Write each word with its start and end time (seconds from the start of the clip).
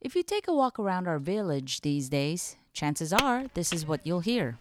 If 0.00 0.16
you 0.16 0.22
take 0.22 0.48
a 0.48 0.54
walk 0.54 0.78
around 0.78 1.06
our 1.06 1.18
village 1.18 1.82
these 1.82 2.08
days, 2.08 2.56
chances 2.72 3.12
are 3.12 3.48
this 3.52 3.70
is 3.70 3.86
what 3.86 4.06
you'll 4.06 4.20
hear. 4.20 4.56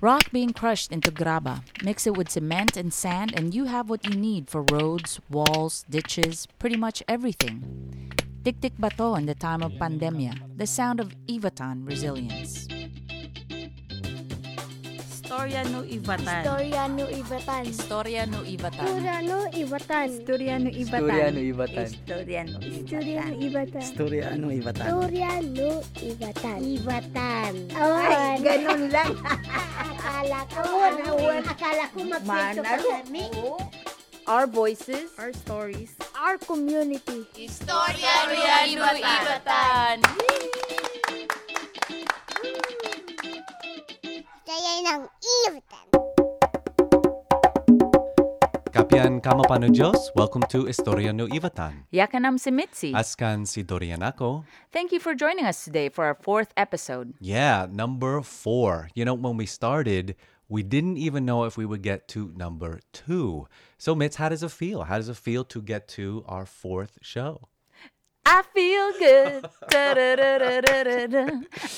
Rock 0.00 0.32
being 0.32 0.52
crushed 0.52 0.90
into 0.90 1.12
graba. 1.12 1.62
Mix 1.84 2.04
it 2.04 2.16
with 2.16 2.28
cement 2.28 2.76
and 2.76 2.92
sand, 2.92 3.32
and 3.38 3.54
you 3.54 3.66
have 3.66 3.88
what 3.88 4.04
you 4.04 4.16
need 4.16 4.50
for 4.50 4.62
roads, 4.72 5.20
walls, 5.30 5.84
ditches, 5.88 6.48
pretty 6.58 6.76
much 6.76 7.00
everything. 7.06 8.10
Tik-tik 8.42 8.76
bato 8.76 9.16
in 9.16 9.26
the 9.26 9.34
time 9.36 9.62
of 9.62 9.72
pandemia, 9.72 10.34
the 10.58 10.66
sound 10.66 10.98
of 10.98 11.14
Ivatan 11.28 11.86
resilience. 11.86 12.66
Storya 15.46 15.62
no 15.70 15.80
Ivatan. 15.86 16.42
Storya 16.42 16.84
no 16.90 17.06
Ibatan. 17.06 17.62
Historia 17.70 18.26
no 18.26 18.42
Ivatan. 18.42 18.82
Storya 18.82 19.14
no 19.22 19.38
Ibatan. 19.54 20.08
Storya 20.10 20.58
no 20.58 20.70
Ivatan. 20.74 21.86
Storya 22.02 22.42
no 22.42 22.58
Ivatan. 22.58 22.90
Storya 22.90 23.22
no 23.22 23.30
Ibatan. 23.38 23.84
Storya 23.86 24.24
ano 24.26 24.46
Ivatan? 24.50 24.86
Storya 24.90 25.32
no 25.46 25.70
Ibatan. 26.02 26.58
Ibatan. 26.66 27.52
Ay, 27.78 28.42
ganun 28.42 28.82
lang. 28.90 29.14
Akala 29.86 30.40
ko, 30.50 30.66
awon, 31.14 31.42
akala 31.46 31.84
ko 31.94 31.98
magkwento 32.02 32.62
ka 32.66 32.76
kami. 32.82 33.30
Our 34.26 34.50
voices. 34.50 35.14
Our 35.14 35.30
stories. 35.30 35.94
Our 36.18 36.42
community. 36.42 37.22
Historia 37.38 38.34
no 38.74 38.82
Ivatan. 38.98 40.02
Kaya 40.02 40.35
ng. 44.84 45.08
Kapian 48.76 49.24
Kamapano 49.24 49.72
Diyos, 49.72 50.12
welcome 50.14 50.44
to 50.52 50.68
Historia 50.68 51.12
no 51.12 51.26
Ivatan. 51.32 51.88
Yakanam 51.88 52.38
si 52.38 52.50
Mitzi. 52.50 52.92
Askan 52.92 53.48
si 53.48 53.64
Dorian 53.64 54.04
ako. 54.04 54.44
Thank 54.72 54.92
you 54.92 55.00
for 55.00 55.16
joining 55.16 55.48
us 55.48 55.64
today 55.64 55.88
for 55.88 56.04
our 56.04 56.14
fourth 56.14 56.52
episode. 56.60 57.14
Yeah, 57.20 57.66
number 57.72 58.20
four. 58.20 58.90
You 58.92 59.08
know, 59.08 59.14
when 59.14 59.40
we 59.40 59.46
started, 59.46 60.14
we 60.48 60.62
didn't 60.62 60.98
even 61.00 61.24
know 61.24 61.44
if 61.44 61.56
we 61.56 61.64
would 61.64 61.80
get 61.80 62.06
to 62.12 62.32
number 62.36 62.80
two. 62.92 63.48
So, 63.80 63.96
Mitz, 63.96 64.20
how 64.20 64.28
does 64.28 64.42
it 64.42 64.52
feel? 64.52 64.84
How 64.84 65.00
does 65.00 65.08
it 65.08 65.16
feel 65.16 65.44
to 65.56 65.62
get 65.62 65.88
to 65.96 66.22
our 66.28 66.44
fourth 66.44 66.98
show? 67.00 67.48
I 68.26 68.42
feel 68.52 68.92
good. 68.98 69.48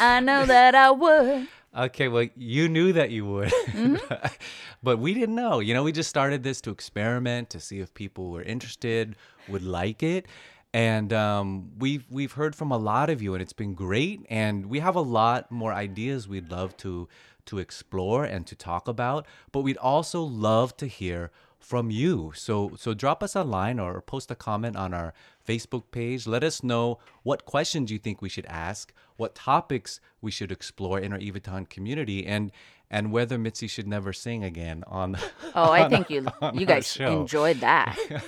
I 0.01 0.19
know 0.19 0.47
that 0.47 0.75
I 0.75 0.91
would. 0.91 1.47
Okay, 1.77 2.09
well, 2.09 2.27
you 2.35 2.69
knew 2.69 2.93
that 2.95 3.11
you 3.11 3.27
would. 3.27 3.53
but 4.83 4.99
we 4.99 5.15
didn't 5.15 5.35
know. 5.35 5.61
You 5.61 5.75
know, 5.75 5.83
we 5.83 5.93
just 5.93 6.09
started 6.09 6.43
this 6.43 6.61
to 6.63 6.71
experiment, 6.71 7.51
to 7.51 7.61
see 7.61 7.81
if 7.81 7.93
people 7.95 8.31
were 8.31 8.43
interested, 8.43 9.17
would 9.49 9.63
like 9.63 10.03
it. 10.03 10.27
And 10.73 11.13
um, 11.13 11.71
we've 11.79 12.05
we've 12.11 12.33
heard 12.33 12.55
from 12.55 12.73
a 12.73 12.79
lot 12.79 13.11
of 13.11 13.23
you, 13.23 13.35
and 13.35 13.43
it's 13.43 13.53
been 13.53 13.75
great. 13.75 14.25
And 14.29 14.67
we 14.67 14.81
have 14.81 14.97
a 14.97 15.01
lot 15.01 15.51
more 15.51 15.73
ideas 15.73 16.29
we'd 16.29 16.51
love 16.51 16.77
to 16.79 17.09
to 17.47 17.59
explore 17.59 18.25
and 18.25 18.47
to 18.47 18.55
talk 18.55 18.89
about. 18.89 19.27
But 19.53 19.61
we'd 19.61 19.79
also 19.79 20.23
love 20.23 20.77
to 20.79 20.87
hear 20.87 21.31
from 21.59 21.91
you. 21.91 22.33
So 22.35 22.73
so 22.77 22.95
drop 22.95 23.23
us 23.23 23.35
a 23.35 23.45
line 23.45 23.79
or 23.79 24.01
post 24.01 24.31
a 24.31 24.35
comment 24.35 24.77
on 24.77 24.95
our 24.95 25.15
Facebook 25.49 25.85
page. 25.91 26.27
Let 26.27 26.45
us 26.45 26.63
know 26.63 26.99
what 27.23 27.47
questions 27.49 27.91
you 27.91 27.99
think 27.99 28.21
we 28.21 28.29
should 28.29 28.47
ask, 28.47 28.93
what 29.17 29.35
topics 29.35 30.01
we 30.21 30.31
should 30.31 30.53
explore 30.53 31.01
in 31.01 31.13
our 31.13 31.19
Evaton 31.19 31.65
community, 31.65 32.27
and 32.27 32.53
and 32.91 33.13
whether 33.13 33.37
Mitzi 33.39 33.69
should 33.69 33.89
never 33.89 34.13
sing 34.13 34.45
again 34.45 34.85
on. 34.87 35.17
Oh, 35.55 35.73
I 35.73 35.89
think 35.93 36.11
you 36.11 36.27
you 36.53 36.67
guys 36.67 36.97
enjoyed 36.97 37.61
that. 37.61 37.97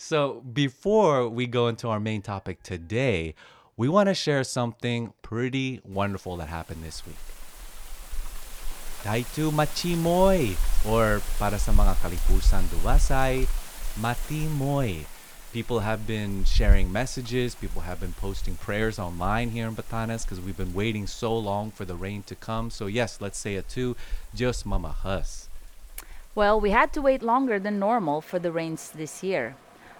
So 0.00 0.40
before 0.40 1.28
we 1.28 1.46
go 1.46 1.68
into 1.68 1.92
our 1.92 2.00
main 2.00 2.22
topic 2.22 2.62
today, 2.64 3.34
we 3.76 3.86
want 3.86 4.08
to 4.08 4.14
share 4.16 4.42
something 4.44 5.12
pretty 5.20 5.84
wonderful 5.84 6.40
that 6.40 6.48
happened 6.48 6.82
this 6.82 7.04
week. 7.04 7.20
Daitu 9.04 9.52
machimoy 9.52 10.56
or 10.88 11.20
para 11.36 11.60
sa 11.60 11.76
mga 11.76 12.00
kalipusan 12.00 12.64
duwasay, 12.72 13.44
matimoy. 14.00 15.04
People 15.52 15.80
have 15.80 16.06
been 16.06 16.44
sharing 16.44 16.92
messages, 16.92 17.56
people 17.56 17.82
have 17.82 17.98
been 17.98 18.12
posting 18.12 18.54
prayers 18.54 19.00
online 19.00 19.50
here 19.50 19.66
in 19.66 19.74
Batanes 19.74 20.22
because 20.22 20.40
we've 20.40 20.56
been 20.56 20.72
waiting 20.72 21.08
so 21.08 21.36
long 21.36 21.72
for 21.72 21.84
the 21.84 21.96
rain 21.96 22.22
to 22.28 22.36
come. 22.36 22.70
So 22.70 22.86
yes, 22.86 23.20
let's 23.20 23.36
say 23.36 23.56
it 23.56 23.68
too. 23.68 23.96
Dios 24.32 24.62
mamahas. 24.62 25.48
Well, 26.36 26.60
we 26.60 26.70
had 26.70 26.92
to 26.92 27.02
wait 27.02 27.24
longer 27.24 27.58
than 27.58 27.80
normal 27.80 28.20
for 28.20 28.38
the 28.38 28.52
rains 28.52 28.90
this 28.94 29.24
year. 29.24 29.56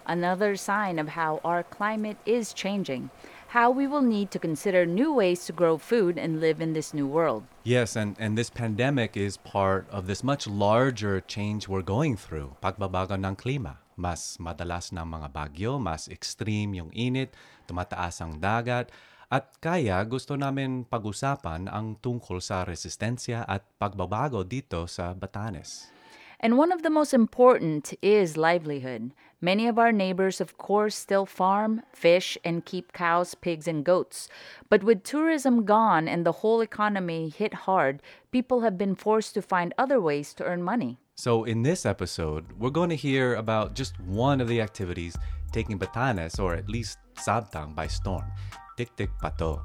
Another 0.06 0.54
sign 0.54 1.00
of 1.00 1.08
how 1.08 1.40
our 1.42 1.64
climate 1.64 2.18
is 2.24 2.52
changing, 2.52 3.10
how 3.48 3.72
we 3.72 3.88
will 3.88 4.02
need 4.02 4.30
to 4.30 4.38
consider 4.38 4.86
new 4.86 5.12
ways 5.12 5.46
to 5.46 5.52
grow 5.52 5.78
food 5.78 6.16
and 6.16 6.40
live 6.40 6.60
in 6.60 6.74
this 6.74 6.94
new 6.94 7.08
world. 7.08 7.42
Yes, 7.64 7.96
and, 7.96 8.14
and 8.20 8.38
this 8.38 8.50
pandemic 8.50 9.16
is 9.16 9.36
part 9.38 9.88
of 9.90 10.06
this 10.06 10.22
much 10.22 10.46
larger 10.46 11.20
change 11.20 11.66
we're 11.66 11.82
going 11.82 12.16
through. 12.16 12.54
Pagbabago 12.62 13.18
ng 13.18 13.34
klima. 13.34 13.78
Mas 13.98 14.38
madalas 14.38 14.90
ng 14.94 15.06
mga 15.06 15.28
bagyo, 15.30 15.72
mas 15.78 16.06
extreme 16.10 16.82
yung 16.82 16.90
init, 16.94 17.34
tumataas 17.66 18.22
ang 18.22 18.38
dagat, 18.38 18.90
at 19.30 19.46
kaya 19.62 20.02
gusto 20.02 20.34
namin 20.34 20.82
pag-usapan 20.82 21.70
ang 21.70 21.94
tungkol 22.02 22.42
sa 22.42 22.66
resistensya 22.66 23.46
at 23.46 23.62
pagbabago 23.78 24.42
dito 24.42 24.90
sa 24.90 25.14
Batanes. 25.14 25.99
And 26.42 26.56
one 26.56 26.72
of 26.72 26.82
the 26.82 26.88
most 26.88 27.12
important 27.12 27.92
is 28.00 28.38
livelihood. 28.38 29.12
Many 29.42 29.68
of 29.68 29.78
our 29.78 29.92
neighbors, 29.92 30.40
of 30.40 30.56
course, 30.56 30.94
still 30.94 31.26
farm, 31.26 31.82
fish, 31.92 32.38
and 32.42 32.64
keep 32.64 32.94
cows, 32.94 33.34
pigs, 33.34 33.68
and 33.68 33.84
goats. 33.84 34.26
But 34.70 34.82
with 34.82 35.02
tourism 35.02 35.66
gone 35.66 36.08
and 36.08 36.24
the 36.24 36.40
whole 36.40 36.62
economy 36.62 37.28
hit 37.28 37.68
hard, 37.68 38.00
people 38.32 38.62
have 38.62 38.78
been 38.78 38.94
forced 38.94 39.34
to 39.34 39.42
find 39.42 39.74
other 39.76 40.00
ways 40.00 40.32
to 40.34 40.44
earn 40.44 40.62
money. 40.62 40.98
So 41.16 41.44
in 41.44 41.62
this 41.62 41.84
episode, 41.84 42.46
we're 42.58 42.70
going 42.70 42.88
to 42.88 42.96
hear 42.96 43.34
about 43.34 43.74
just 43.74 44.00
one 44.00 44.40
of 44.40 44.48
the 44.48 44.62
activities 44.62 45.16
taking 45.52 45.78
Batanes, 45.78 46.40
or 46.40 46.54
at 46.54 46.70
least 46.70 46.96
Sabtang, 47.16 47.74
by 47.74 47.86
storm. 47.86 48.24
Tik-tik 48.78 49.10
pato. 49.22 49.60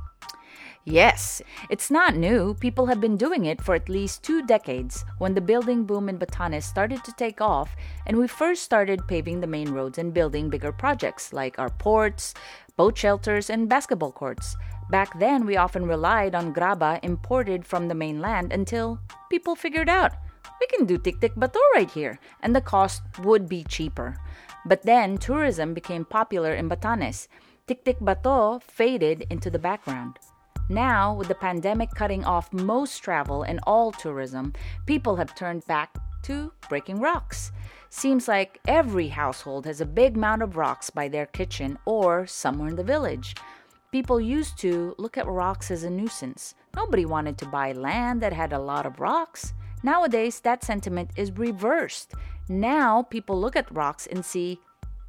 Yes, 0.87 1.41
it's 1.71 1.89
not 1.89 2.15
new. 2.15 2.53
People 2.53 2.85
have 2.85 3.01
been 3.01 3.17
doing 3.17 3.45
it 3.45 3.59
for 3.59 3.73
at 3.73 3.89
least 3.89 4.21
two 4.21 4.45
decades 4.45 5.03
when 5.17 5.33
the 5.33 5.41
building 5.41 5.83
boom 5.83 6.07
in 6.09 6.19
Batanes 6.19 6.61
started 6.61 7.03
to 7.03 7.11
take 7.17 7.41
off 7.41 7.75
and 8.05 8.15
we 8.15 8.27
first 8.27 8.61
started 8.61 9.07
paving 9.07 9.41
the 9.41 9.47
main 9.47 9.71
roads 9.71 9.97
and 9.97 10.13
building 10.13 10.47
bigger 10.47 10.71
projects 10.71 11.33
like 11.33 11.57
our 11.57 11.71
ports, 11.71 12.35
boat 12.77 12.95
shelters, 12.95 13.49
and 13.49 13.67
basketball 13.67 14.11
courts. 14.11 14.55
Back 14.91 15.17
then, 15.17 15.47
we 15.47 15.57
often 15.57 15.87
relied 15.87 16.35
on 16.35 16.53
graba 16.53 16.99
imported 17.01 17.65
from 17.65 17.87
the 17.87 17.95
mainland 17.95 18.53
until 18.53 18.99
people 19.31 19.55
figured 19.55 19.89
out 19.89 20.13
we 20.61 20.67
can 20.67 20.85
do 20.85 20.99
Tik 20.99 21.19
Tik 21.19 21.33
Bato 21.33 21.59
right 21.73 21.89
here, 21.89 22.19
and 22.41 22.55
the 22.55 22.61
cost 22.61 23.01
would 23.23 23.49
be 23.49 23.63
cheaper. 23.63 24.17
But 24.65 24.83
then 24.83 25.17
tourism 25.17 25.73
became 25.73 26.05
popular 26.05 26.53
in 26.53 26.69
Batanes. 26.69 27.27
Tik 27.65 27.83
Tik 27.83 27.99
Bato 27.99 28.61
faded 28.61 29.25
into 29.31 29.49
the 29.49 29.59
background. 29.59 30.19
Now, 30.69 31.13
with 31.13 31.27
the 31.27 31.35
pandemic 31.35 31.91
cutting 31.91 32.25
off 32.25 32.51
most 32.51 32.99
travel 32.99 33.43
and 33.43 33.59
all 33.63 33.91
tourism, 33.91 34.53
people 34.87 35.15
have 35.17 35.35
turned 35.35 35.65
back 35.67 35.95
to 36.23 36.51
breaking 36.69 36.99
rocks. 36.99 37.51
Seems 37.89 38.27
like 38.27 38.59
every 38.67 39.09
household 39.09 39.65
has 39.65 39.79
a 39.79 39.85
big 39.85 40.17
mound 40.17 40.41
of 40.41 40.57
rocks 40.57 40.89
by 40.89 41.07
their 41.07 41.27
kitchen 41.27 41.77
or 41.85 42.25
somewhere 42.25 42.69
in 42.69 42.75
the 42.75 42.83
village. 42.83 43.35
People 43.91 44.19
used 44.19 44.57
to 44.57 44.95
look 44.97 45.17
at 45.17 45.27
rocks 45.27 45.69
as 45.69 45.83
a 45.83 45.89
nuisance. 45.89 46.55
Nobody 46.75 47.05
wanted 47.05 47.37
to 47.37 47.45
buy 47.45 47.71
land 47.71 48.21
that 48.21 48.33
had 48.33 48.51
a 48.51 48.59
lot 48.59 48.87
of 48.87 48.99
rocks. 48.99 49.53
Nowadays, 49.83 50.39
that 50.39 50.63
sentiment 50.63 51.11
is 51.15 51.31
reversed. 51.31 52.13
Now, 52.49 53.03
people 53.03 53.39
look 53.39 53.55
at 53.55 53.73
rocks 53.73 54.07
and 54.07 54.25
see 54.25 54.59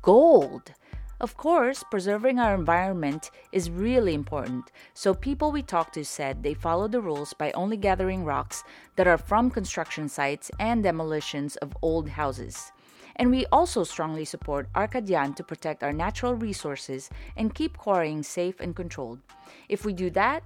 gold. 0.03 0.73
Of 1.19 1.37
course, 1.37 1.83
preserving 1.91 2.39
our 2.39 2.55
environment 2.55 3.31
is 3.51 3.71
really 3.71 4.13
important, 4.13 4.71
so 4.93 5.15
people 5.15 5.51
we 5.51 5.63
talked 5.63 5.95
to 5.95 6.05
said 6.05 6.43
they 6.43 6.53
follow 6.53 6.89
the 6.89 7.01
rules 7.01 7.33
by 7.33 7.53
only 7.53 7.79
gathering 7.79 8.23
rocks 8.23 8.65
that 8.97 9.09
are 9.09 9.17
from 9.17 9.51
construction 9.51 10.11
sites 10.11 10.51
and 10.61 10.83
demolitions 10.83 11.57
of 11.57 11.77
old 11.81 12.11
houses. 12.11 12.71
And 13.17 13.31
we 13.31 13.47
also 13.47 13.83
strongly 13.83 14.27
support 14.27 14.69
Arcadian 14.77 15.33
to 15.35 15.43
protect 15.43 15.83
our 15.83 15.93
natural 15.93 16.35
resources 16.35 17.09
and 17.35 17.55
keep 17.55 17.79
quarrying 17.79 18.23
safe 18.23 18.61
and 18.61 18.77
controlled. 18.77 19.21
If 19.71 19.87
we 19.87 19.95
do 19.95 20.11
that, 20.11 20.43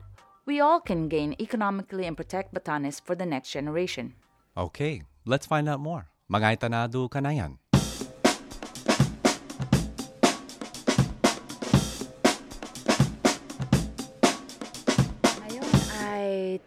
we 0.47 0.61
all 0.61 0.79
can 0.79 1.09
gain 1.09 1.35
economically 1.41 2.07
and 2.07 2.17
protect 2.17 2.55
Batanes 2.55 3.03
for 3.03 3.17
the 3.17 3.27
next 3.27 3.51
generation. 3.51 4.15
Okay, 4.57 5.03
let's 5.27 5.47
find 5.47 5.69
out 5.69 5.81
more. 5.81 6.07
Magay 6.31 6.59
tanado 6.59 7.11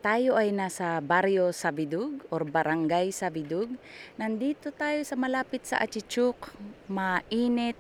tayo 0.02 0.34
ay 0.40 0.50
nasa 0.50 0.98
Barrio 1.04 1.54
Sabidug 1.54 2.26
or 2.34 2.48
Barangay 2.48 3.14
Sabidug. 3.14 3.76
Nandito 4.18 4.74
tayo 4.74 5.04
sa 5.06 5.14
malapit 5.14 5.68
sa 5.68 5.78
Achichuk, 5.84 6.56
mainit, 6.90 7.78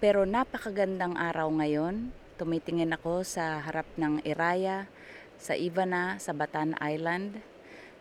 Pero 0.00 0.24
napakagandang 0.24 1.18
araw 1.18 1.50
ngayon. 1.60 2.14
Tumitingin 2.40 2.96
ako 2.96 3.20
sa 3.26 3.60
harap 3.60 3.84
ng 4.00 4.24
Iraya, 4.24 4.88
sa 5.36 5.52
Ivana, 5.52 6.16
sa 6.16 6.32
Batan 6.32 6.72
Island. 6.80 7.42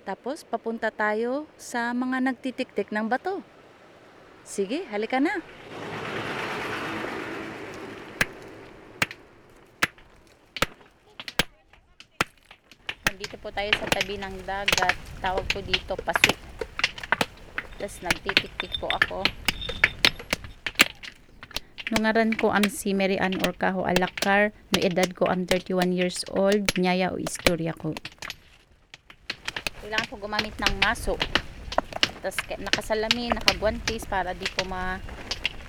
Tapos 0.08 0.48
papunta 0.48 0.92
tayo 0.92 1.44
sa 1.60 1.92
mga 1.92 2.24
nagtitiktik 2.24 2.92
ng 2.92 3.12
bato. 3.12 3.44
Sige, 4.48 4.88
halika 4.88 5.20
na. 5.20 5.44
Nandito 13.20 13.36
po 13.44 13.52
tayo 13.52 13.68
sa 13.76 14.00
tabi 14.00 14.16
ng 14.16 14.48
dagat. 14.48 14.96
Tawag 15.20 15.44
ko 15.52 15.60
dito 15.60 15.92
paso. 16.08 16.32
Tapos 17.76 18.00
nagtitiktik 18.00 18.72
po 18.80 18.88
ako. 18.88 19.28
Nungaran 21.92 22.32
ko 22.32 22.56
am 22.56 22.64
si 22.72 22.96
Mary 22.96 23.20
Ann 23.20 23.36
Orcajo 23.44 23.84
Alakar, 23.84 24.56
no 24.72 24.80
edad 24.80 25.12
ko 25.12 25.28
am 25.28 25.44
31 25.44 25.92
years 25.92 26.24
old, 26.32 26.64
nyaya 26.80 27.12
o 27.12 27.20
istorya 27.20 27.76
ko. 27.76 27.92
Kailangan 29.84 30.08
po 30.08 30.16
gumamit 30.16 30.56
ng 30.56 30.80
maso. 30.80 31.20
Tapos 32.24 32.40
ka- 32.48 32.56
nakasalamin, 32.56 33.36
nakagwantis 33.36 34.08
para 34.08 34.32
di 34.32 34.48
po 34.48 34.64
ma 34.64 34.96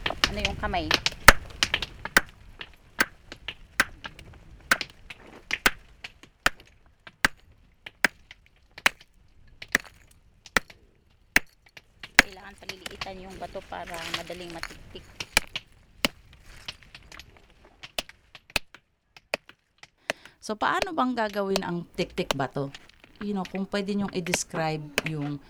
ano 0.07 0.39
yung 0.39 0.55
kamay. 0.55 0.87
Kailangan 13.01 13.35
bato 13.51 13.67
para 13.67 13.99
madaling 14.15 14.55
matiktik. 14.55 15.03
So, 20.39 20.55
paano 20.55 20.95
bang 20.95 21.19
gagawin 21.19 21.67
ang 21.67 21.83
tiktik 21.99 22.39
bato? 22.39 22.71
You 23.19 23.35
know, 23.35 23.43
kung 23.43 23.67
pwede 23.67 23.91
niyong 23.93 24.15
i-describe 24.15 24.87
yung 25.11 25.43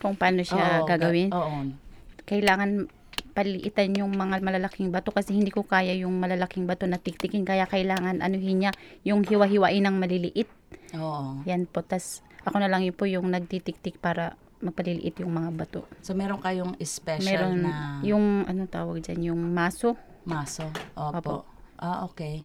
Kung 0.00 0.16
paano 0.16 0.40
siya 0.40 0.80
Oo, 0.80 0.88
gagawin. 0.88 1.28
ga- 1.28 1.36
Oo. 1.36 1.76
Kailangan 2.24 2.88
paliitan 3.36 4.00
yung 4.00 4.16
mga 4.16 4.40
malalaking 4.40 4.88
bato 4.88 5.12
kasi 5.12 5.36
hindi 5.36 5.52
ko 5.52 5.60
kaya 5.60 5.92
yung 5.92 6.16
malalaking 6.16 6.64
bato 6.64 6.88
na 6.88 6.96
tiktikin. 6.96 7.44
Kaya 7.44 7.68
kailangan 7.68 8.24
anuhin 8.24 8.64
niya 8.64 8.72
yung 9.04 9.28
hiwa-hiwain 9.28 9.84
ng 9.84 10.00
maliliit. 10.00 10.48
Oo. 10.96 11.44
Yan 11.44 11.68
po. 11.68 11.84
Tas 11.84 12.24
ako 12.48 12.64
na 12.64 12.72
lang 12.72 12.80
yun 12.80 12.96
po 12.96 13.04
yung 13.04 13.28
nagtitiktik 13.28 14.00
para 14.00 14.40
magpaliliit 14.60 15.20
yung 15.24 15.32
mga 15.32 15.50
bato. 15.56 15.82
So, 16.04 16.12
meron 16.12 16.40
kayong 16.40 16.76
special 16.84 17.56
Meron 17.56 17.56
na 17.64 18.00
yung 18.04 18.44
ano 18.44 18.68
tawag 18.68 19.00
dyan, 19.00 19.32
yung 19.32 19.40
maso. 19.52 19.96
maso. 20.24 20.68
Opo. 20.94 21.16
Opo. 21.18 21.36
Ah, 21.80 22.04
okay. 22.04 22.44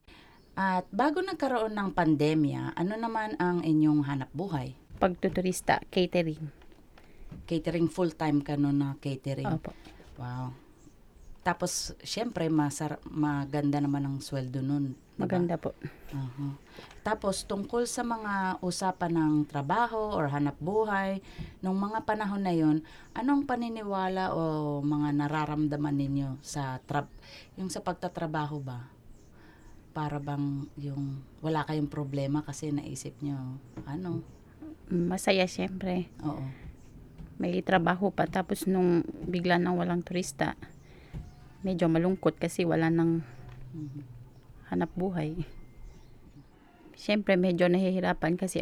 At 0.56 0.88
bago 0.88 1.20
nagkaroon 1.20 1.76
ng 1.76 1.92
pandemya, 1.92 2.80
ano 2.80 2.96
naman 2.96 3.36
ang 3.36 3.60
inyong 3.60 4.08
hanap 4.08 4.32
buhay? 4.32 4.72
Pagtuturista, 4.96 5.84
catering. 5.92 6.48
Catering 7.44 7.92
full-time 7.92 8.40
ka 8.40 8.56
no 8.56 8.72
na 8.72 8.96
catering. 9.04 9.60
Opo. 9.60 9.76
Wow. 10.16 10.56
Tapos, 11.44 11.94
syempre, 12.02 12.48
masar 12.48 12.98
maganda 13.06 13.78
naman 13.84 14.08
ang 14.08 14.18
sweldo 14.24 14.64
diba? 15.16 15.24
Maganda 15.26 15.56
po. 15.56 15.72
Aha. 16.12 16.60
Tapos, 17.08 17.48
tungkol 17.48 17.88
sa 17.88 18.04
mga 18.04 18.60
usapan 18.60 19.16
ng 19.16 19.34
trabaho 19.48 20.12
or 20.12 20.28
hanap 20.28 20.60
buhay, 20.60 21.24
nung 21.64 21.80
mga 21.80 22.04
panahon 22.04 22.44
na 22.44 22.52
yon, 22.52 22.84
anong 23.16 23.48
paniniwala 23.48 24.36
o 24.36 24.84
mga 24.84 25.16
nararamdaman 25.16 25.96
ninyo 25.96 26.30
sa 26.44 26.84
trab 26.84 27.08
yung 27.56 27.72
sa 27.72 27.80
pagtatrabaho 27.80 28.60
ba? 28.60 28.92
Para 29.96 30.20
bang 30.20 30.68
yung 30.76 31.24
wala 31.40 31.64
kayong 31.64 31.88
problema 31.88 32.44
kasi 32.44 32.76
naisip 32.76 33.16
nyo, 33.24 33.56
ano? 33.88 34.20
Masaya 34.92 35.48
syempre. 35.48 36.12
Oo. 36.22 36.44
May 37.40 37.64
trabaho 37.64 38.12
pa. 38.12 38.28
Tapos 38.28 38.68
nung 38.68 39.08
bigla 39.24 39.56
nang 39.56 39.80
walang 39.80 40.04
turista, 40.04 40.60
medyo 41.64 41.88
malungkot 41.88 42.36
kasi 42.36 42.68
wala 42.68 42.92
nang 42.92 43.24
Mhm. 43.76 44.15
Hanap 44.75 44.92
buhay. 45.00 45.48
Siyempre, 47.00 47.39
medyo 47.39 47.72
nahihirapan 47.72 48.36
kasi 48.36 48.62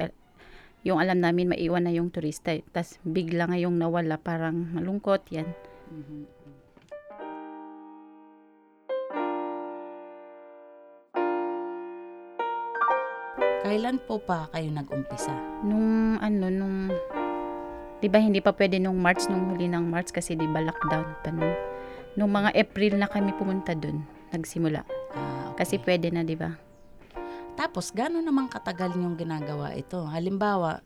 yung 0.86 1.02
alam 1.02 1.20
namin 1.20 1.52
maiwan 1.52 1.90
na 1.90 1.94
yung 1.96 2.14
turista. 2.14 2.54
Tapos 2.70 3.02
bigla 3.02 3.50
ngayong 3.50 3.76
nawala, 3.76 4.22
parang 4.22 4.70
malungkot 4.78 5.26
yan. 5.34 5.50
Mhm. 5.90 6.44
Kailan 13.64 13.98
po 14.06 14.20
pa 14.20 14.52
kayo 14.52 14.70
nag-umpisa? 14.70 15.34
Nung 15.64 16.20
ano, 16.20 16.52
nung... 16.52 16.92
Di 18.04 18.12
ba 18.12 18.20
hindi 18.20 18.44
pa 18.44 18.52
pwede 18.54 18.78
nung 18.78 19.00
March, 19.00 19.26
nung 19.32 19.56
huli 19.56 19.72
ng 19.72 19.88
March 19.88 20.12
kasi 20.12 20.36
di 20.36 20.44
ba 20.46 20.60
lockdown 20.60 21.08
pa 21.24 21.32
nun. 21.32 21.56
Nung 22.20 22.30
mga 22.30 22.54
April 22.54 23.00
na 23.00 23.08
kami 23.08 23.32
pumunta 23.34 23.74
dun, 23.74 24.06
nagsimula. 24.36 24.84
Ah, 25.16 25.43
Kasi 25.54 25.78
pwede 25.82 26.10
na, 26.10 26.26
di 26.26 26.38
ba? 26.38 26.54
Tapos, 27.54 27.94
gano'n 27.94 28.26
naman 28.26 28.50
katagal 28.50 28.98
niyong 28.98 29.18
ginagawa 29.18 29.78
ito? 29.78 30.02
Halimbawa, 30.10 30.82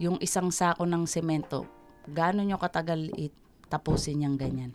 yung 0.00 0.16
isang 0.24 0.48
sako 0.48 0.88
ng 0.88 1.04
semento, 1.04 1.68
gano'n 2.08 2.48
niyo 2.48 2.56
katagal 2.56 3.12
it 3.20 3.36
tapusin 3.70 4.24
niyang 4.24 4.34
ganyan? 4.34 4.72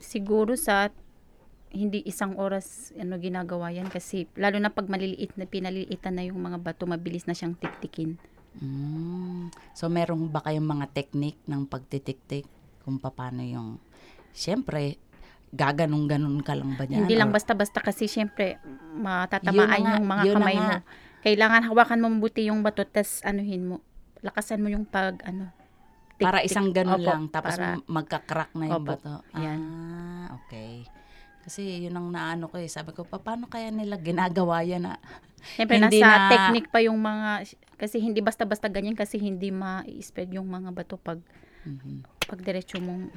siguro 0.00 0.56
sa 0.56 0.88
hindi 1.70 2.02
isang 2.02 2.34
oras 2.34 2.90
ano 2.98 3.14
ginagawa 3.20 3.70
yan 3.70 3.86
kasi 3.86 4.26
lalo 4.34 4.58
na 4.58 4.74
pag 4.74 4.90
maliliit 4.90 5.38
na 5.38 5.46
pinaliliitan 5.46 6.18
na 6.18 6.26
yung 6.26 6.40
mga 6.42 6.58
bato 6.58 6.82
mabilis 6.88 7.30
na 7.30 7.36
siyang 7.36 7.54
tiktikin 7.54 8.18
Mm. 8.50 9.54
So, 9.78 9.86
meron 9.86 10.26
ba 10.26 10.42
kayong 10.42 10.66
mga 10.66 10.90
technique 10.90 11.38
ng 11.46 11.70
pagtitik-tik? 11.70 12.50
Kung 12.82 12.98
paano 12.98 13.46
yung... 13.46 13.78
Siyempre, 14.34 14.98
gaganong-ganon 15.50 16.38
ka 16.40 16.54
lang 16.54 16.74
ba 16.74 16.84
niyan? 16.84 17.04
hindi 17.04 17.14
lang 17.14 17.30
basta-basta 17.30 17.78
kasi 17.78 18.06
syempre 18.06 18.58
matatamaan 18.94 19.68
nga, 19.76 19.92
yung 19.96 20.06
mga 20.06 20.22
kamay 20.32 20.56
mo 20.56 20.76
kailangan 21.20 21.62
hawakan 21.64 22.00
mo 22.00 22.06
mabuti 22.08 22.46
yung 22.46 22.60
bato 22.60 22.82
tas 22.82 23.20
anuhin 23.22 23.66
mo 23.66 23.76
lakasan 24.20 24.60
mo 24.60 24.68
yung 24.68 24.84
pag 24.84 25.18
ano 25.22 25.50
tik- 26.14 26.22
Para 26.22 26.40
isang 26.40 26.70
ganon 26.70 26.96
Opo, 26.96 27.08
lang, 27.08 27.22
tapos 27.28 27.56
para- 27.56 27.80
magka-crack 27.82 28.52
na 28.52 28.64
yung 28.68 28.76
Opo, 28.78 28.92
bato. 28.92 29.14
yan. 29.34 29.56
Ah, 29.56 30.36
okay. 30.36 30.84
Kasi 31.40 31.80
yun 31.80 31.96
ang 31.96 32.12
naano 32.12 32.44
ko 32.44 32.60
eh. 32.60 32.68
Sabi 32.68 32.92
ko, 32.92 33.02
"Pa- 33.02 33.16
paano 33.18 33.48
kaya 33.48 33.72
nila 33.72 33.96
ginagawa 33.96 34.60
yan 34.60 34.84
na 34.86 35.00
Siyempre, 35.56 35.80
Hindi 35.80 35.96
nasa 35.96 36.08
na- 36.12 36.28
technique 36.28 36.68
pa 36.68 36.84
yung 36.84 37.00
mga, 37.00 37.48
kasi 37.74 37.96
hindi 37.96 38.20
basta-basta 38.20 38.68
ganyan 38.68 38.92
kasi 38.92 39.16
hindi 39.16 39.48
ma-spread 39.48 40.28
yung 40.30 40.44
mga 40.44 40.68
bato 40.70 41.00
pag, 41.00 41.16
Mhm. 41.64 42.04
pag 42.20 42.38
diretso 42.38 42.76
mong, 42.76 43.08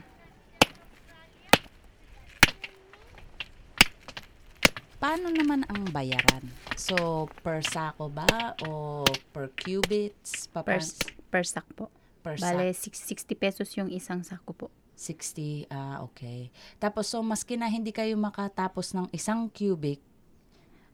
Paano 5.04 5.28
naman 5.36 5.68
ang 5.68 5.84
bayaran? 5.92 6.48
So, 6.80 7.28
per 7.44 7.60
sako 7.60 8.08
ba? 8.08 8.56
O 8.64 9.04
per 9.36 9.52
cubits? 9.52 10.48
Pa, 10.48 10.64
per, 10.64 10.80
per 11.28 11.44
sack 11.44 11.68
po. 11.76 11.92
per 12.24 12.40
Bale, 12.40 12.72
six- 12.72 13.04
60 13.12 13.36
pesos 13.36 13.68
yung 13.76 13.92
isang 13.92 14.24
sako 14.24 14.56
po. 14.56 14.68
60, 14.96 15.68
ah, 15.68 16.00
okay. 16.08 16.48
Tapos, 16.80 17.12
so, 17.12 17.20
maski 17.20 17.60
na 17.60 17.68
hindi 17.68 17.92
kayo 17.92 18.16
makatapos 18.16 18.96
ng 18.96 19.12
isang 19.12 19.52
cubic, 19.52 20.00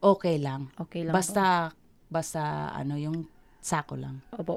okay 0.01 0.41
lang. 0.41 0.73
Okay 0.73 1.05
lang 1.05 1.13
Basta, 1.13 1.69
basta, 2.09 2.73
ano, 2.73 2.97
yung 2.97 3.29
sako 3.61 3.93
lang. 3.93 4.25
po. 4.33 4.41
Opo. 4.41 4.55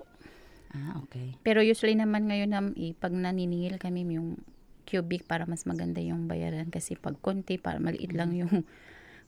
Ah, 0.72 0.96
okay. 1.04 1.36
Pero 1.44 1.60
usually 1.60 1.92
naman 1.92 2.24
ngayon 2.24 2.48
na 2.48 2.64
eh, 2.72 2.96
pag 2.96 3.12
naniningil 3.12 3.76
kami 3.76 4.16
yung 4.16 4.40
cubic 4.88 5.28
para 5.28 5.44
mas 5.44 5.68
maganda 5.68 6.00
yung 6.00 6.24
bayaran 6.24 6.72
kasi 6.72 6.96
pag 6.96 7.20
konti 7.20 7.60
para 7.60 7.76
maliit 7.76 8.16
lang 8.16 8.32
yung 8.32 8.64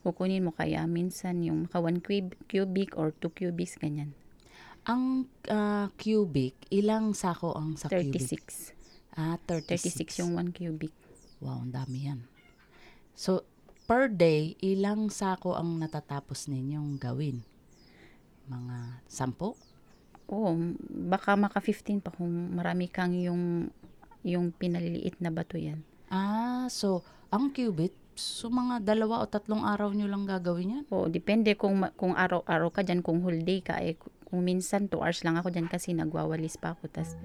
kukunin 0.04 0.44
mo 0.44 0.52
kaya 0.52 0.84
minsan 0.84 1.40
yung 1.40 1.64
maka 1.64 1.80
1 1.80 2.04
cub- 2.04 2.36
cubic 2.44 2.92
or 3.00 3.16
2 3.16 3.32
cubics 3.32 3.80
ganyan. 3.80 4.12
Ang 4.84 5.24
ah, 5.48 5.88
cubic, 5.96 6.52
ilang 6.68 7.16
sako 7.16 7.56
ang 7.56 7.80
sa 7.80 7.88
cubic? 7.88 8.20
36. 8.20 8.76
Ah, 9.16 9.40
36. 9.48 10.12
36 10.12 10.20
yung 10.20 10.32
1 10.36 10.52
cubic. 10.52 10.92
Wow, 11.40 11.64
ang 11.64 11.72
dami 11.72 12.04
yan. 12.04 12.20
So, 13.16 13.48
per 13.88 14.12
day, 14.12 14.60
ilang 14.60 15.08
sako 15.08 15.56
ang 15.56 15.80
natatapos 15.80 16.52
ninyong 16.52 17.00
gawin? 17.00 17.40
Mga 18.52 19.00
sampo? 19.08 19.56
Oo, 20.28 20.56
baka 21.08 21.32
maka 21.36 21.64
15 21.64 22.04
pa 22.04 22.12
kung 22.12 22.56
marami 22.56 22.88
kang 22.88 23.16
yung 23.16 23.72
yung 24.24 24.52
pinaliliit 24.56 25.20
na 25.20 25.28
bato 25.28 25.60
yan. 25.60 25.84
Ah, 26.08 26.68
so, 26.72 27.04
ang 27.28 27.52
cubit, 27.52 27.92
so 28.14 28.46
mga 28.46 28.82
dalawa 28.82 29.22
o 29.22 29.30
tatlong 29.30 29.66
araw 29.66 29.90
nyo 29.90 30.06
lang 30.06 30.26
gagawin 30.26 30.80
yan? 30.80 30.84
Oo, 30.94 31.10
depende 31.10 31.54
kung 31.58 31.82
kung 31.98 32.14
araw-araw 32.14 32.70
ka 32.70 32.86
dyan, 32.86 33.02
kung 33.02 33.22
whole 33.22 33.42
day 33.42 33.60
ka, 33.60 33.82
eh, 33.82 33.98
kung 34.26 34.46
minsan 34.46 34.86
2 34.86 35.02
hours 35.02 35.22
lang 35.26 35.38
ako 35.38 35.50
dyan 35.50 35.66
kasi 35.66 35.94
nagwawalis 35.94 36.58
pa 36.58 36.74
ako. 36.74 36.90
Tas, 36.90 37.18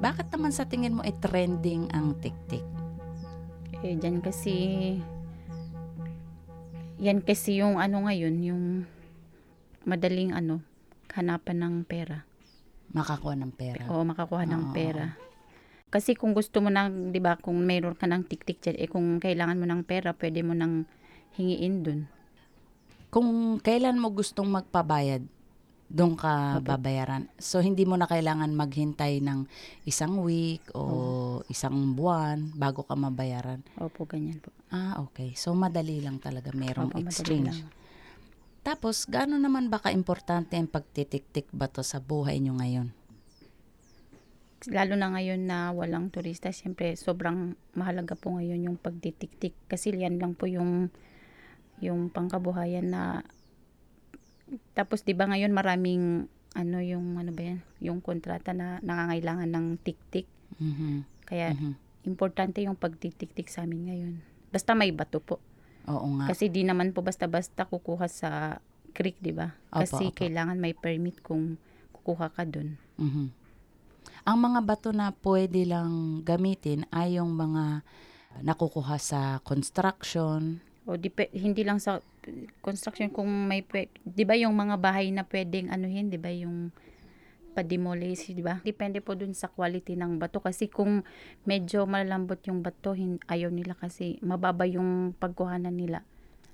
Bakit 0.00 0.32
naman 0.32 0.48
sa 0.48 0.64
tingin 0.64 0.96
mo 0.96 1.04
ay 1.04 1.12
trending 1.20 1.92
ang 1.92 2.16
tiktik? 2.24 2.64
Eh, 3.84 4.00
dyan 4.00 4.24
kasi, 4.24 4.96
yan 6.96 7.20
kasi 7.20 7.60
yung 7.60 7.76
ano 7.76 8.08
ngayon, 8.08 8.36
yung 8.40 8.64
madaling 9.84 10.32
ano, 10.32 10.64
hanapan 11.12 11.60
ng 11.60 11.76
pera. 11.84 12.29
Makakuha 12.90 13.34
ng 13.38 13.52
pera. 13.54 13.84
O 13.90 14.02
makakuha 14.02 14.44
ng 14.46 14.70
Oo. 14.70 14.74
pera. 14.74 15.14
Kasi 15.90 16.14
kung 16.14 16.34
gusto 16.34 16.62
mo 16.62 16.70
nang, 16.70 17.10
di 17.10 17.18
ba, 17.18 17.34
kung 17.34 17.58
mayroon 17.66 17.98
ka 17.98 18.06
ng 18.06 18.22
tik-tik 18.26 18.62
dyan, 18.62 18.76
eh 18.78 18.86
kung 18.86 19.18
kailangan 19.18 19.58
mo 19.58 19.66
ng 19.66 19.82
pera, 19.82 20.14
pwede 20.14 20.46
mo 20.46 20.54
nang 20.54 20.86
hingiin 21.34 21.82
dun. 21.82 22.00
Kung 23.10 23.58
kailan 23.58 23.98
mo 23.98 24.14
gustong 24.14 24.46
magpabayad, 24.46 25.26
doon 25.90 26.14
ka 26.14 26.62
babayaran. 26.62 27.26
So, 27.42 27.58
hindi 27.58 27.82
mo 27.82 27.98
na 27.98 28.06
kailangan 28.06 28.54
maghintay 28.54 29.18
ng 29.18 29.50
isang 29.82 30.22
week 30.22 30.62
o 30.78 31.42
isang 31.50 31.98
buwan 31.98 32.54
bago 32.54 32.86
ka 32.86 32.94
mabayaran. 32.94 33.66
Opo, 33.74 34.06
ganyan 34.06 34.38
po. 34.38 34.54
Ah, 34.70 35.02
okay. 35.02 35.34
So, 35.34 35.50
madali 35.58 35.98
lang 35.98 36.22
talaga 36.22 36.54
merong 36.54 36.94
Opo, 36.94 37.02
exchange. 37.02 37.66
Tapos, 38.60 39.08
gaano 39.08 39.40
naman 39.40 39.72
ba 39.72 39.80
ka-importante 39.80 40.56
ang 40.56 40.68
pagtitik-tik 40.68 41.48
ba 41.50 41.66
to 41.68 41.80
sa 41.80 41.96
buhay 41.98 42.38
nyo 42.44 42.60
ngayon? 42.60 42.92
Lalo 44.68 44.92
na 44.92 45.08
ngayon 45.16 45.48
na 45.48 45.72
walang 45.72 46.12
turista, 46.12 46.52
siyempre 46.52 46.92
sobrang 46.92 47.56
mahalaga 47.72 48.12
po 48.12 48.36
ngayon 48.36 48.68
yung 48.68 48.76
pagtitik-tik. 48.76 49.56
Kasi 49.72 49.96
yan 49.96 50.20
lang 50.20 50.36
po 50.36 50.44
yung 50.44 50.92
yung 51.80 52.12
pangkabuhayan 52.12 52.92
na 52.92 53.24
tapos 54.76 55.00
'di 55.00 55.16
ba 55.16 55.24
ngayon 55.32 55.48
maraming 55.48 56.28
ano 56.52 56.78
yung 56.84 57.16
ano 57.16 57.32
ba 57.32 57.42
yan 57.54 57.64
yung 57.80 58.04
kontrata 58.04 58.52
na 58.52 58.78
nangangailangan 58.84 59.48
ng 59.48 59.66
tik-tik 59.80 60.28
Mhm. 60.60 61.08
kaya 61.24 61.56
Mhm. 61.56 61.72
importante 62.04 62.60
yung 62.60 62.76
pagtitik-tik 62.76 63.48
sa 63.48 63.64
amin 63.64 63.88
ngayon 63.88 64.14
basta 64.52 64.76
may 64.76 64.92
bato 64.92 65.24
po 65.24 65.40
Oo 65.88 66.06
nga. 66.18 66.26
kasi 66.28 66.48
di 66.48 66.60
naman 66.60 66.90
po 66.90 67.00
basta-basta 67.00 67.64
kukuha 67.64 68.06
sa 68.06 68.58
creek 68.90 69.16
'di 69.18 69.32
ba 69.32 69.54
Opo, 69.70 69.86
kasi 69.86 70.10
opo. 70.10 70.18
kailangan 70.18 70.58
may 70.58 70.74
permit 70.74 71.22
kung 71.22 71.56
kukuha 71.94 72.28
ka 72.28 72.44
dun 72.44 72.76
Mhm. 72.98 73.30
Ang 74.20 74.38
mga 74.38 74.60
bato 74.60 74.90
na 74.92 75.16
pwede 75.16 75.64
lang 75.64 76.20
gamitin 76.20 76.84
ay 76.90 77.16
yung 77.16 77.32
mga 77.32 77.80
nakukuha 78.42 78.96
sa 78.96 79.40
construction. 79.40 80.60
o 80.84 80.96
dipe, 80.96 81.30
hindi 81.32 81.62
lang 81.62 81.78
sa 81.78 82.00
construction 82.60 83.08
kung 83.08 83.28
may 83.46 83.64
'di 84.04 84.24
ba 84.24 84.34
yung 84.34 84.52
mga 84.52 84.76
bahay 84.76 85.08
na 85.08 85.24
pwedeng 85.24 85.70
anuhin 85.70 86.10
'di 86.10 86.18
ba 86.18 86.28
yung 86.28 86.68
pa-demolish 87.50 88.32
'di 88.32 88.42
ba? 88.42 88.62
Depende 88.62 89.02
po 89.02 89.18
dun 89.18 89.34
sa 89.34 89.50
quality 89.50 89.98
ng 89.98 90.16
bato. 90.22 90.38
Kasi 90.38 90.70
kung 90.70 91.02
medyo 91.44 91.84
malambot 91.84 92.38
yung 92.46 92.62
bato 92.62 92.94
ayaw 93.26 93.50
nila 93.50 93.74
kasi 93.74 94.16
mababa 94.22 94.64
yung 94.64 95.12
pagkuhanan 95.18 95.74
nila. 95.74 96.06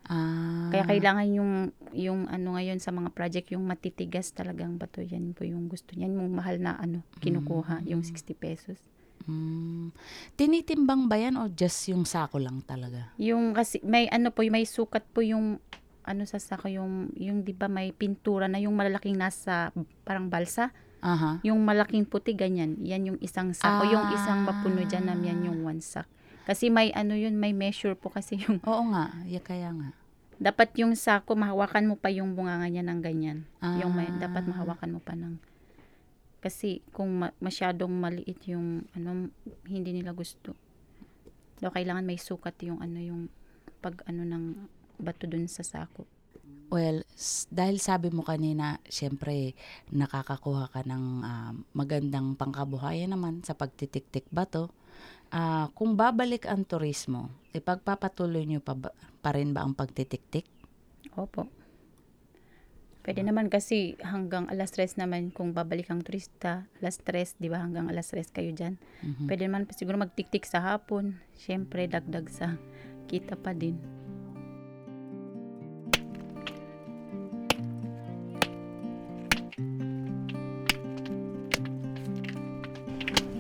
Ah, 0.07 0.71
kaya 0.71 0.87
kailangan 0.87 1.27
yung 1.35 1.53
yung 1.91 2.31
ano 2.31 2.55
ngayon 2.55 2.79
sa 2.79 2.95
mga 2.95 3.11
project 3.11 3.51
yung 3.51 3.67
matitigas 3.67 4.31
talagang 4.31 4.79
bato. 4.79 5.03
Yan 5.03 5.35
po 5.35 5.43
yung 5.43 5.67
gusto 5.67 5.99
niyan 5.99 6.17
yung 6.17 6.31
mahal 6.31 6.63
na 6.63 6.79
ano 6.79 7.03
kinukuha 7.19 7.83
yung 7.87 8.07
60 8.07 8.35
pesos. 8.39 8.79
Mm, 9.27 9.91
tinitimbang 10.39 11.11
ba 11.11 11.19
yan 11.19 11.35
o 11.35 11.51
just 11.51 11.91
yung 11.91 12.07
sako 12.07 12.39
lang 12.39 12.63
talaga? 12.63 13.11
Yung 13.19 13.51
kasi 13.57 13.83
may 13.83 14.07
ano 14.07 14.31
po, 14.31 14.47
may 14.47 14.63
sukat 14.63 15.03
po 15.11 15.27
yung 15.27 15.59
ano 16.07 16.23
sa 16.23 16.39
sako 16.39 16.71
yung 16.71 17.11
yung 17.19 17.43
'di 17.43 17.51
ba 17.59 17.67
may 17.67 17.91
pintura 17.91 18.47
na 18.47 18.63
yung 18.63 18.79
malalaking 18.79 19.19
nasa 19.19 19.75
parang 20.07 20.31
balsa, 20.31 20.71
Aha. 21.07 21.39
yung 21.41 21.63
malaking 21.63 22.03
puti 22.03 22.35
ganyan. 22.35 22.75
Yan 22.83 23.07
yung 23.07 23.19
isang 23.21 23.55
sako, 23.55 23.87
yung 23.87 24.11
isang 24.11 24.43
mapuno 24.43 24.83
diyan 24.83 25.05
na 25.05 25.15
yan 25.15 25.39
yung 25.45 25.63
one 25.63 25.79
sack. 25.79 26.11
Kasi 26.43 26.67
may 26.67 26.91
ano 26.91 27.15
yun, 27.15 27.35
may 27.35 27.55
measure 27.55 27.95
po 27.95 28.07
kasi 28.09 28.39
yung 28.39 28.59
Oo 28.63 28.91
nga, 28.91 29.15
ya 29.25 29.39
kaya 29.39 29.71
nga. 29.71 29.95
dapat 30.37 30.75
yung 30.77 30.93
sako 30.93 31.33
mahawakan 31.33 31.87
mo 31.87 31.95
pa 31.95 32.11
yung 32.11 32.35
bunganga 32.35 32.67
niya 32.67 32.83
ng 32.83 33.01
ganyan. 33.01 33.47
Yung 33.79 33.95
may, 33.95 34.07
Ah. 34.07 34.19
dapat 34.21 34.45
mahawakan 34.45 34.91
mo 34.91 35.01
pa 35.01 35.15
ng 35.15 35.39
kasi 36.39 36.79
kung 36.91 37.11
ma- 37.17 37.35
masyadong 37.39 37.91
maliit 37.91 38.39
yung 38.47 38.87
ano 38.93 39.31
hindi 39.65 39.91
nila 39.91 40.11
gusto. 40.11 40.55
So, 41.57 41.73
kailangan 41.73 42.05
may 42.05 42.21
sukat 42.21 42.55
yung 42.63 42.79
ano 42.79 42.99
yung 42.99 43.23
pag 43.81 44.03
ano 44.05 44.23
ng 44.23 44.45
bato 44.97 45.27
dun 45.27 45.47
sa 45.47 45.63
sako. 45.63 46.05
Well, 46.67 47.07
dahil 47.55 47.79
sabi 47.79 48.11
mo 48.11 48.27
kanina, 48.27 48.83
syempre, 48.91 49.55
nakakakuha 49.95 50.75
ka 50.75 50.83
ng 50.83 51.05
ah, 51.23 51.55
magandang 51.73 52.35
pangkabuhayan 52.35 53.15
naman 53.15 53.47
sa 53.47 53.55
pagtitik-tik 53.55 54.27
bato. 54.35 54.75
Ah, 55.31 55.71
kung 55.79 55.95
babalik 55.95 56.47
ang 56.47 56.67
turismo, 56.67 57.31
ipagpapatuloy 57.55 58.47
nyo 58.47 58.59
pa, 58.59 58.75
ba- 58.75 58.95
pa 59.23 59.31
rin 59.35 59.55
ba 59.55 59.63
ang 59.63 59.79
pagtitik-tik? 59.79 60.47
Opo. 61.15 61.47
Pwede 63.07 63.23
naman 63.23 63.47
kasi 63.47 63.95
hanggang 64.03 64.51
alas 64.51 64.75
3 64.75 64.99
naman 64.99 65.31
kung 65.31 65.55
babalik 65.55 65.95
ang 65.95 66.03
turista, 66.03 66.67
alas 66.83 66.99
3, 66.99 67.39
di 67.39 67.47
ba 67.47 67.63
hanggang 67.63 67.87
alas 67.87 68.11
3 68.11 68.35
kayo 68.35 68.51
dyan. 68.51 68.83
Mhm. 69.07 69.31
Pwede 69.31 69.47
naman 69.47 69.71
siguro 69.71 69.95
magtiktik 69.95 70.43
sa 70.43 70.59
hapon. 70.75 71.15
Siyempre, 71.39 71.87
dagdag 71.87 72.27
sa 72.27 72.59
kita 73.07 73.39
pa 73.39 73.55
din. 73.55 73.79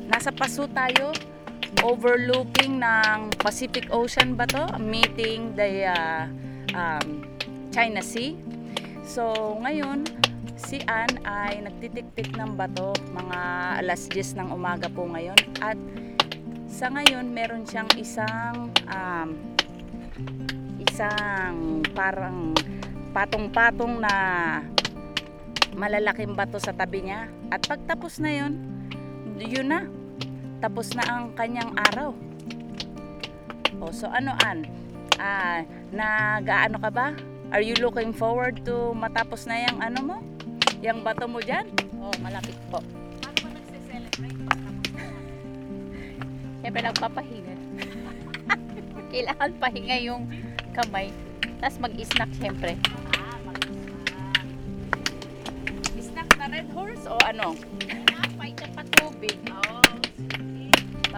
Nasa 0.07 0.31
Paso 0.31 0.71
tayo, 0.71 1.11
overlooking 1.83 2.79
ng 2.79 3.35
Pacific 3.43 3.91
Ocean 3.91 4.39
ba 4.39 4.47
to? 4.47 4.79
Meeting 4.79 5.59
the 5.59 5.91
uh, 5.91 6.31
um, 6.75 7.27
China 7.75 7.99
Sea. 7.99 8.39
So, 9.03 9.55
ngayon, 9.63 10.07
si 10.55 10.83
Ann 10.87 11.11
ay 11.27 11.59
nagtitik-tik 11.63 12.39
ng 12.39 12.55
bato 12.55 12.95
mga 13.13 13.41
alas 13.83 14.07
10 14.09 14.39
ng 14.41 14.49
umaga 14.55 14.87
po 14.87 15.11
ngayon. 15.11 15.39
At 15.59 15.79
sa 16.71 16.87
ngayon, 16.87 17.35
meron 17.35 17.67
siyang 17.67 17.91
isang 17.99 18.71
um, 18.87 19.29
isang 20.87 21.83
parang 21.93 22.55
patong-patong 23.11 24.01
na 24.01 24.15
malalaking 25.77 26.33
bato 26.33 26.57
sa 26.63 26.73
tabi 26.73 27.05
niya. 27.05 27.29
At 27.53 27.67
pagtapos 27.69 28.17
na 28.23 28.33
yon, 28.33 28.53
yun 29.45 29.69
na. 29.69 29.85
Tapos 30.65 30.97
na 30.97 31.05
ang 31.05 31.37
kanyang 31.37 31.77
araw. 31.93 32.17
O, 33.77 33.93
so 33.93 34.09
ano, 34.09 34.33
An? 34.41 34.65
Ah, 35.21 35.61
nag-ano 35.93 36.81
ka 36.81 36.89
ba? 36.89 37.13
Are 37.53 37.61
you 37.61 37.77
looking 37.79 38.11
forward 38.17 38.65
to 38.65 38.97
matapos 38.97 39.45
na 39.45 39.69
yung 39.69 39.79
ano 39.85 39.99
mo? 40.01 40.17
Yung 40.81 41.05
bato 41.05 41.29
mo 41.29 41.45
dyan? 41.45 41.69
Oh, 42.01 42.13
malapit 42.25 42.57
po. 42.73 42.81
Siyempre, 46.65 46.81
nagpapahinga. 46.83 47.55
Kailangan 49.13 49.51
pahinga 49.61 49.97
yung 50.03 50.29
kamay. 50.75 51.11
Tapos 51.61 51.79
mag-snack 51.81 52.31
siyempre. 52.37 52.77
Snack 55.97 56.31
na 56.37 56.47
red 56.53 56.69
horse 56.73 57.05
o 57.09 57.17
ano? 57.25 57.57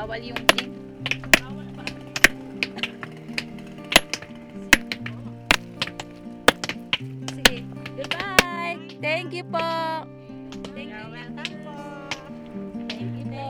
Bawal 0.09 0.25
yung 0.25 0.41
gin. 0.57 0.73
Sige. 7.37 7.61
Goodbye! 7.93 8.81
Thank 9.05 9.37
you 9.37 9.45
po! 9.45 9.69
Thank 10.73 10.97
you. 10.97 11.13
Welcome 11.13 11.61
po! 11.61 11.77
Thank 12.89 13.21
you 13.21 13.27
po! 13.29 13.45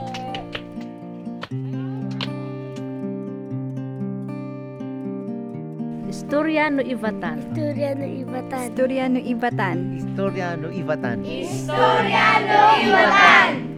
Istorya 6.11 6.67
no 6.75 6.83
Ivatan. 6.83 7.55
Istorya 7.55 7.95
ng 7.95 8.11
Ibatan. 8.27 8.67
Istorya 8.67 9.07
no 9.07 10.67
Ivatan. 10.67 11.23
Istorya 11.23 12.27
no 12.43 12.59
Ivatan. 12.83 13.68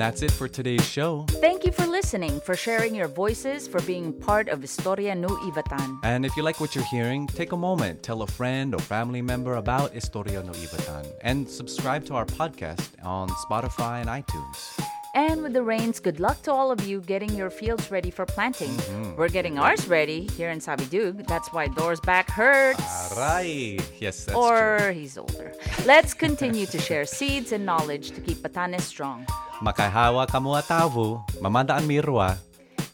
And 0.00 0.06
that's 0.06 0.22
it 0.22 0.30
for 0.30 0.48
today's 0.48 0.88
show. 0.88 1.26
Thank 1.42 1.66
you 1.66 1.72
for 1.72 1.86
listening, 1.86 2.40
for 2.40 2.56
sharing 2.56 2.94
your 2.94 3.06
voices, 3.06 3.68
for 3.68 3.82
being 3.82 4.14
part 4.14 4.48
of 4.48 4.62
Historia 4.62 5.14
No 5.14 5.28
Ivatan. 5.28 5.98
And 6.04 6.24
if 6.24 6.34
you 6.38 6.42
like 6.42 6.58
what 6.58 6.74
you're 6.74 6.86
hearing, 6.86 7.26
take 7.26 7.52
a 7.52 7.56
moment, 7.58 8.02
tell 8.02 8.22
a 8.22 8.26
friend 8.26 8.74
or 8.74 8.78
family 8.78 9.20
member 9.20 9.56
about 9.56 9.92
Historia 9.92 10.42
no 10.42 10.52
Ibatan, 10.52 11.06
and 11.20 11.46
subscribe 11.46 12.06
to 12.06 12.14
our 12.14 12.24
podcast 12.24 12.88
on 13.04 13.28
Spotify 13.44 14.00
and 14.00 14.08
iTunes. 14.08 14.82
And 15.14 15.42
with 15.42 15.52
the 15.52 15.62
rains, 15.62 16.00
good 16.00 16.18
luck 16.18 16.40
to 16.44 16.50
all 16.50 16.70
of 16.70 16.80
you 16.86 17.02
getting 17.02 17.34
your 17.34 17.50
fields 17.50 17.90
ready 17.90 18.10
for 18.10 18.24
planting. 18.24 18.70
Mm-hmm. 18.70 19.16
We're 19.16 19.28
getting 19.28 19.58
ours 19.58 19.86
ready 19.86 20.28
here 20.28 20.48
in 20.48 20.60
Sabidug. 20.60 21.26
That's 21.26 21.52
why 21.52 21.66
Door's 21.66 22.00
back 22.00 22.30
hurts. 22.30 23.18
Aray. 23.18 23.78
Yes, 23.98 24.24
that's 24.24 24.32
true. 24.32 24.48
or 24.48 24.92
he's 24.92 25.18
older. 25.18 25.52
Let's 25.84 26.14
continue 26.14 26.64
to 26.64 26.78
share 26.78 27.04
seeds 27.04 27.52
and 27.52 27.66
knowledge 27.66 28.12
to 28.12 28.22
keep 28.22 28.38
Batanes 28.38 28.80
strong. 28.80 29.26
Makahawa 29.60 30.24
kamu 30.24 30.56
atavu, 30.56 31.20
mamandaan 31.44 31.84
mirwa. 31.84 32.32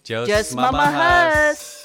Diyos 0.03 0.27
Just 0.27 0.51
mamahas! 0.59 1.76